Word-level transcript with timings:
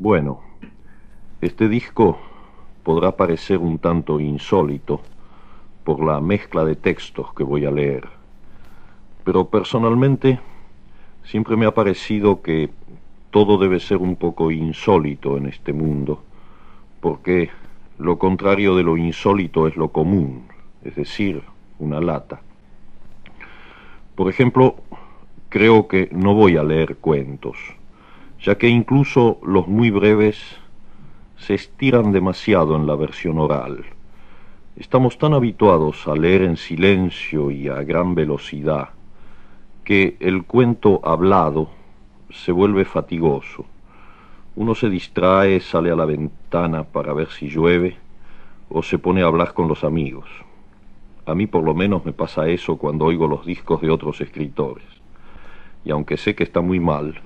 Bueno, 0.00 0.38
este 1.40 1.68
disco 1.68 2.18
podrá 2.84 3.16
parecer 3.16 3.58
un 3.58 3.80
tanto 3.80 4.20
insólito 4.20 5.00
por 5.82 6.04
la 6.04 6.20
mezcla 6.20 6.64
de 6.64 6.76
textos 6.76 7.34
que 7.34 7.42
voy 7.42 7.64
a 7.64 7.72
leer, 7.72 8.06
pero 9.24 9.48
personalmente 9.48 10.38
siempre 11.24 11.56
me 11.56 11.66
ha 11.66 11.74
parecido 11.74 12.42
que 12.42 12.70
todo 13.32 13.58
debe 13.58 13.80
ser 13.80 13.96
un 13.96 14.14
poco 14.14 14.52
insólito 14.52 15.36
en 15.36 15.46
este 15.46 15.72
mundo, 15.72 16.22
porque 17.00 17.50
lo 17.98 18.20
contrario 18.20 18.76
de 18.76 18.84
lo 18.84 18.96
insólito 18.96 19.66
es 19.66 19.76
lo 19.76 19.88
común, 19.88 20.44
es 20.84 20.94
decir, 20.94 21.42
una 21.80 22.00
lata. 22.00 22.40
Por 24.14 24.30
ejemplo, 24.30 24.76
creo 25.48 25.88
que 25.88 26.08
no 26.12 26.34
voy 26.34 26.56
a 26.56 26.62
leer 26.62 26.98
cuentos 26.98 27.58
ya 28.40 28.56
que 28.56 28.68
incluso 28.68 29.38
los 29.42 29.66
muy 29.66 29.90
breves 29.90 30.38
se 31.36 31.54
estiran 31.54 32.12
demasiado 32.12 32.76
en 32.76 32.86
la 32.86 32.94
versión 32.94 33.38
oral. 33.38 33.84
Estamos 34.76 35.18
tan 35.18 35.34
habituados 35.34 36.06
a 36.06 36.14
leer 36.14 36.42
en 36.42 36.56
silencio 36.56 37.50
y 37.50 37.68
a 37.68 37.82
gran 37.82 38.14
velocidad 38.14 38.90
que 39.84 40.16
el 40.20 40.44
cuento 40.44 41.00
hablado 41.02 41.70
se 42.30 42.52
vuelve 42.52 42.84
fatigoso. 42.84 43.64
Uno 44.54 44.74
se 44.74 44.90
distrae, 44.90 45.60
sale 45.60 45.90
a 45.90 45.96
la 45.96 46.04
ventana 46.04 46.84
para 46.84 47.12
ver 47.12 47.28
si 47.30 47.48
llueve 47.48 47.96
o 48.68 48.82
se 48.82 48.98
pone 48.98 49.22
a 49.22 49.26
hablar 49.26 49.54
con 49.54 49.66
los 49.66 49.84
amigos. 49.84 50.28
A 51.26 51.34
mí 51.34 51.46
por 51.46 51.64
lo 51.64 51.74
menos 51.74 52.04
me 52.04 52.12
pasa 52.12 52.48
eso 52.48 52.76
cuando 52.76 53.06
oigo 53.06 53.26
los 53.26 53.46
discos 53.46 53.80
de 53.80 53.90
otros 53.90 54.20
escritores. 54.20 54.86
Y 55.84 55.90
aunque 55.90 56.16
sé 56.16 56.34
que 56.34 56.44
está 56.44 56.60
muy 56.60 56.80
mal, 56.80 57.20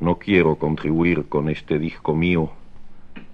no 0.00 0.18
quiero 0.18 0.56
contribuir 0.56 1.28
con 1.28 1.50
este 1.50 1.78
disco 1.78 2.14
mío 2.14 2.50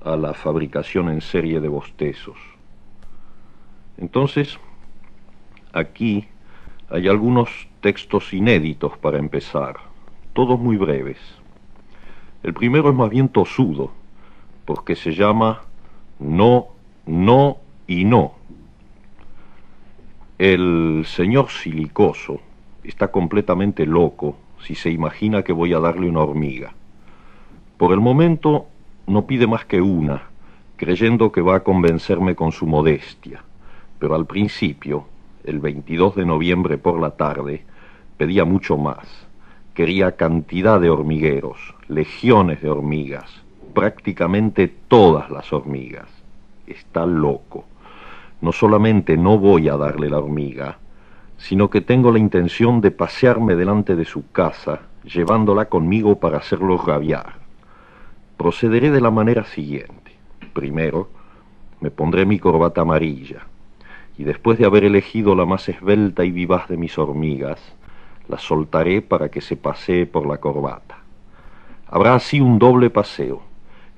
a 0.03 0.17
la 0.17 0.35
fabricación 0.35 1.09
en 1.09 1.21
serie 1.21 1.61
de 1.61 1.69
bostezos. 1.69 2.37
Entonces, 3.97 4.59
aquí 5.73 6.27
hay 6.91 7.09
algunos 7.09 7.69
textos 7.81 8.35
inéditos 8.35 8.99
para 8.99 9.19
empezar, 9.19 9.77
todos 10.33 10.59
muy 10.59 10.77
breves. 10.77 11.19
El 12.43 12.53
primero 12.53 12.91
es 12.91 12.97
más 12.97 13.11
bien 13.11 13.29
tosudo, 13.29 13.93
porque 14.65 14.97
se 14.97 15.13
llama 15.13 15.63
No, 16.19 16.67
No 17.07 17.59
y 17.87 18.05
No. 18.05 18.35
El 20.39 21.05
señor 21.07 21.49
Silicoso 21.51 22.41
está 22.83 23.09
completamente 23.09 23.87
loco 23.87 24.37
si 24.65 24.75
se 24.75 24.91
imagina 24.91 25.43
que 25.43 25.53
voy 25.53 25.73
a 25.73 25.81
darle 25.81 26.09
una 26.09 26.21
hormiga. 26.21 26.73
Por 27.77 27.93
el 27.93 28.01
momento 28.01 28.67
no 29.07 29.27
pide 29.27 29.47
más 29.47 29.65
que 29.65 29.81
una, 29.81 30.23
creyendo 30.77 31.33
que 31.33 31.41
va 31.41 31.57
a 31.57 31.63
convencerme 31.63 32.35
con 32.35 32.53
su 32.53 32.67
modestia, 32.67 33.43
pero 33.99 34.15
al 34.15 34.27
principio, 34.27 35.07
el 35.45 35.59
22 35.59 36.17
de 36.17 36.27
noviembre 36.27 36.79
por 36.79 37.01
la 37.01 37.11
tarde, 37.11 37.65
pedía 38.17 38.45
mucho 38.45 38.77
más. 38.77 39.27
Quería 39.75 40.17
cantidad 40.17 40.81
de 40.81 40.91
hormigueros, 40.91 41.75
legiones 41.89 42.63
de 42.63 42.71
hormigas, 42.71 43.31
prácticamente 43.75 44.69
todas 44.89 45.31
las 45.31 45.53
hormigas. 45.53 46.09
Está 46.67 47.05
loco. 47.05 47.65
No 48.41 48.53
solamente 48.53 49.17
no 49.17 49.39
voy 49.39 49.69
a 49.69 49.77
darle 49.77 50.09
la 50.09 50.19
hormiga, 50.19 50.79
sino 51.39 51.71
que 51.71 51.81
tengo 51.81 52.13
la 52.13 52.19
intención 52.19 52.81
de 52.81 52.91
pasearme 52.91 53.57
delante 53.57 53.97
de 53.97 54.05
su 54.05 54.31
casa, 54.31 54.81
llevándola 55.05 55.67
conmigo 55.67 56.19
para 56.19 56.39
hacerlo 56.39 56.79
rabiar. 56.79 57.35
Procederé 58.37 58.91
de 58.91 59.01
la 59.01 59.11
manera 59.11 59.45
siguiente. 59.45 60.13
Primero, 60.53 61.09
me 61.81 61.91
pondré 61.91 62.27
mi 62.27 62.39
corbata 62.39 62.81
amarilla, 62.81 63.47
y 64.19 64.25
después 64.25 64.59
de 64.59 64.65
haber 64.65 64.85
elegido 64.85 65.35
la 65.35 65.45
más 65.45 65.69
esbelta 65.69 66.25
y 66.25 66.31
vivaz 66.31 66.69
de 66.69 66.77
mis 66.77 66.99
hormigas, 66.99 67.61
la 68.29 68.39
soltaré 68.39 69.03
para 69.03 69.29
que 69.29 69.41
se 69.41 69.57
pasee 69.57 70.07
por 70.07 70.27
la 70.27 70.39
corbata. 70.39 70.99
Habrá 71.89 72.15
así 72.15 72.41
un 72.41 72.59
doble 72.59 72.91
paseo, 72.91 73.43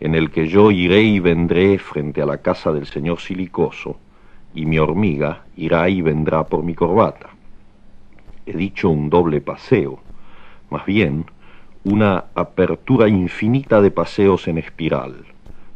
en 0.00 0.14
el 0.14 0.30
que 0.30 0.48
yo 0.48 0.70
iré 0.70 1.02
y 1.02 1.20
vendré 1.20 1.78
frente 1.78 2.20
a 2.20 2.26
la 2.26 2.38
casa 2.38 2.72
del 2.72 2.86
señor 2.86 3.20
Silicoso, 3.20 3.98
y 4.54 4.66
mi 4.66 4.78
hormiga 4.78 5.44
irá 5.56 5.88
y 5.88 6.02
vendrá 6.02 6.44
por 6.44 6.62
mi 6.62 6.74
corbata. 6.74 7.30
He 8.46 8.56
dicho 8.56 8.88
un 8.88 9.10
doble 9.10 9.40
paseo, 9.40 10.00
más 10.70 10.86
bien 10.86 11.26
una 11.84 12.24
apertura 12.34 13.08
infinita 13.08 13.80
de 13.80 13.90
paseos 13.90 14.48
en 14.48 14.58
espiral, 14.58 15.24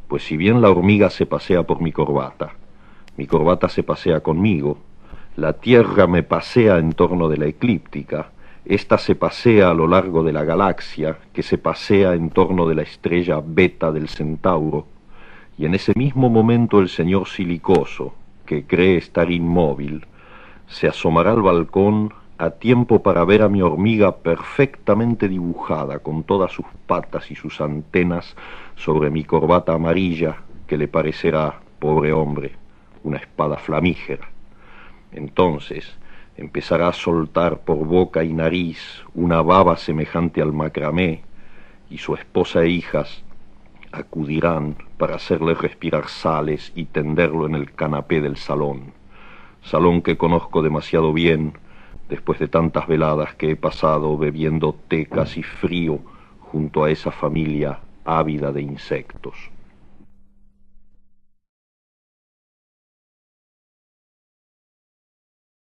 pues 0.08 0.24
si 0.24 0.36
bien 0.36 0.60
la 0.60 0.70
hormiga 0.70 1.10
se 1.10 1.26
pasea 1.26 1.62
por 1.62 1.80
mi 1.80 1.92
corbata, 1.92 2.54
mi 3.16 3.26
corbata 3.26 3.68
se 3.68 3.82
pasea 3.82 4.20
conmigo, 4.20 4.78
la 5.36 5.54
Tierra 5.54 6.06
me 6.06 6.22
pasea 6.22 6.78
en 6.78 6.92
torno 6.92 7.28
de 7.28 7.38
la 7.38 7.46
eclíptica, 7.46 8.30
ésta 8.64 8.98
se 8.98 9.14
pasea 9.14 9.70
a 9.70 9.74
lo 9.74 9.86
largo 9.86 10.22
de 10.22 10.32
la 10.32 10.44
galaxia, 10.44 11.18
que 11.32 11.42
se 11.42 11.58
pasea 11.58 12.14
en 12.14 12.30
torno 12.30 12.68
de 12.68 12.74
la 12.74 12.82
estrella 12.82 13.42
beta 13.44 13.90
del 13.90 14.08
Centauro, 14.08 14.86
y 15.56 15.66
en 15.66 15.74
ese 15.74 15.92
mismo 15.96 16.28
momento 16.28 16.80
el 16.80 16.88
señor 16.88 17.28
Silicoso, 17.28 18.14
que 18.46 18.66
cree 18.66 18.96
estar 18.96 19.30
inmóvil, 19.30 20.06
se 20.66 20.88
asomará 20.88 21.32
al 21.32 21.42
balcón 21.42 22.12
a 22.38 22.50
tiempo 22.50 23.02
para 23.02 23.24
ver 23.24 23.42
a 23.42 23.48
mi 23.48 23.62
hormiga 23.62 24.16
perfectamente 24.16 25.28
dibujada, 25.28 26.00
con 26.00 26.24
todas 26.24 26.52
sus 26.52 26.66
patas 26.86 27.30
y 27.30 27.36
sus 27.36 27.60
antenas, 27.60 28.36
sobre 28.74 29.10
mi 29.10 29.24
corbata 29.24 29.74
amarilla, 29.74 30.38
que 30.66 30.76
le 30.76 30.88
parecerá, 30.88 31.60
pobre 31.78 32.12
hombre, 32.12 32.52
una 33.04 33.18
espada 33.18 33.58
flamígera. 33.58 34.28
Entonces 35.12 35.96
empezará 36.36 36.88
a 36.88 36.92
soltar 36.92 37.60
por 37.60 37.78
boca 37.86 38.24
y 38.24 38.32
nariz 38.32 39.04
una 39.14 39.42
baba 39.42 39.76
semejante 39.76 40.40
al 40.40 40.52
macramé, 40.52 41.22
y 41.90 41.98
su 41.98 42.14
esposa 42.14 42.62
e 42.62 42.70
hijas 42.70 43.22
acudirán 43.92 44.76
para 44.96 45.16
hacerle 45.16 45.54
respirar 45.54 46.08
sales 46.08 46.72
y 46.74 46.86
tenderlo 46.86 47.46
en 47.46 47.54
el 47.54 47.72
canapé 47.72 48.20
del 48.20 48.36
salón, 48.36 48.92
salón 49.62 50.02
que 50.02 50.16
conozco 50.16 50.62
demasiado 50.62 51.12
bien 51.12 51.52
después 52.08 52.38
de 52.38 52.48
tantas 52.48 52.86
veladas 52.86 53.34
que 53.34 53.52
he 53.52 53.56
pasado 53.56 54.18
bebiendo 54.18 54.74
té 54.88 55.06
casi 55.06 55.42
frío 55.42 56.00
junto 56.40 56.84
a 56.84 56.90
esa 56.90 57.10
familia 57.10 57.80
ávida 58.04 58.52
de 58.52 58.62
insectos. 58.62 59.34